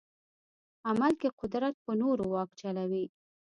[0.89, 3.05] عمل کې قدرت پر نورو واک چلوي.